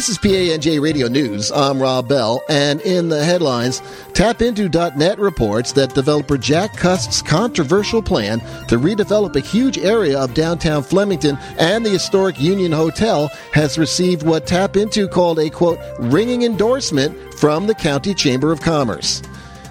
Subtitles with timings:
[0.00, 1.52] This is PANJ Radio News.
[1.52, 3.80] I'm Rob Bell, and in the headlines,
[4.14, 10.32] tap TapInto.net reports that developer Jack Cust's controversial plan to redevelop a huge area of
[10.32, 15.78] downtown Flemington and the historic Union Hotel has received what Tap Into called a quote
[15.98, 19.20] ringing endorsement from the County Chamber of Commerce.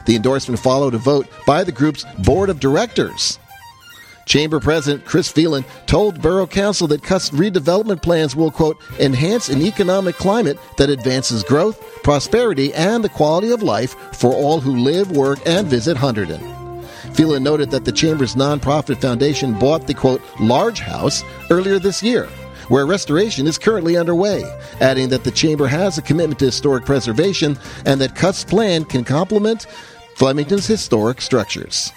[0.05, 3.39] The endorsement followed a vote by the group's board of directors.
[4.29, 9.59] Chamber President Chris Phelan told Borough Council that Cust's redevelopment plans will, quote, enhance an
[9.59, 15.09] economic climate that advances growth, prosperity, and the quality of life for all who live,
[15.09, 16.85] work, and visit Hunterdon.
[17.15, 22.29] Phelan noted that the Chamber's nonprofit foundation bought the, quote, large house earlier this year
[22.67, 24.43] where restoration is currently underway,
[24.79, 29.03] adding that the Chamber has a commitment to historic preservation and that Cust's plan can
[29.03, 29.65] complement
[30.13, 31.91] Flemington's historic structures.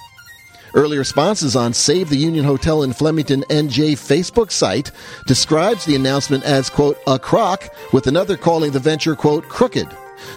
[0.75, 4.91] Early responses on Save the Union Hotel in Flemington NJ Facebook site
[5.27, 9.87] describes the announcement as, quote, a crock, with another calling the venture, quote, crooked.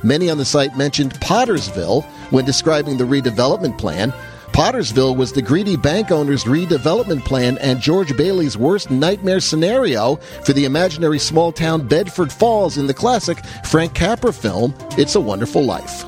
[0.03, 4.11] Many on the site mentioned Pottersville when describing the redevelopment plan.
[4.51, 10.51] Pottersville was the greedy bank owner's redevelopment plan and George Bailey's worst nightmare scenario for
[10.51, 15.63] the imaginary small town Bedford Falls in the classic Frank Capra film, It's a Wonderful
[15.63, 16.05] Life.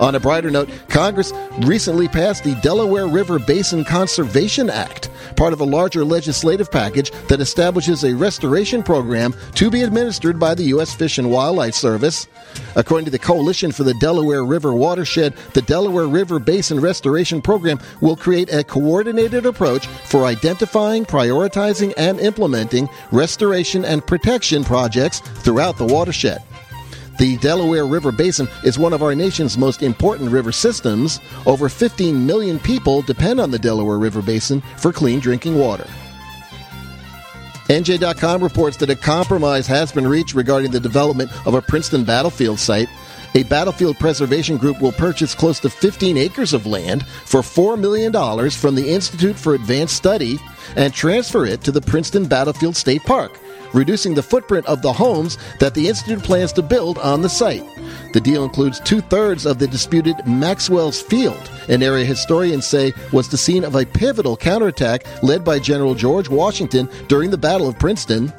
[0.00, 5.60] On a brighter note, Congress recently passed the Delaware River Basin Conservation Act, part of
[5.60, 10.94] a larger legislative package that establishes a restoration program to be administered by the U.S.
[10.94, 12.28] Fish and Wildlife Service.
[12.76, 17.78] According to the Coalition for the Delaware River Watershed, the Delaware River Basin Restoration Program
[18.00, 25.76] will create a coordinated approach for identifying, prioritizing, and implementing restoration and protection projects throughout
[25.76, 26.42] the watershed.
[27.20, 31.20] The Delaware River Basin is one of our nation's most important river systems.
[31.44, 35.86] Over 15 million people depend on the Delaware River Basin for clean drinking water.
[37.68, 42.58] NJ.com reports that a compromise has been reached regarding the development of a Princeton battlefield
[42.58, 42.88] site.
[43.34, 48.12] A battlefield preservation group will purchase close to 15 acres of land for $4 million
[48.50, 50.38] from the Institute for Advanced Study
[50.76, 53.38] and transfer it to the Princeton Battlefield State Park
[53.72, 57.64] reducing the footprint of the homes that the Institute plans to build on the site.
[58.12, 63.28] The deal includes two thirds of the disputed Maxwell's Field, an area historians say was
[63.28, 67.78] the scene of a pivotal counterattack led by General George Washington during the Battle of
[67.78, 68.32] Princeton.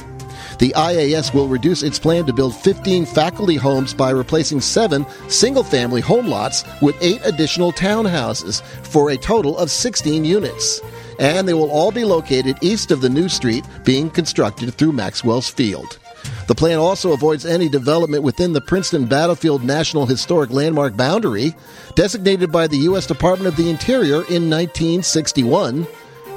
[0.62, 5.64] The IAS will reduce its plan to build 15 faculty homes by replacing seven single
[5.64, 10.80] family home lots with eight additional townhouses for a total of 16 units
[11.18, 15.50] and they will all be located east of the new street being constructed through Maxwell's
[15.50, 15.98] Field.
[16.46, 21.56] The plan also avoids any development within the Princeton Battlefield National Historic Landmark boundary,
[21.96, 23.08] designated by the U.S.
[23.08, 25.88] Department of the Interior in 1961.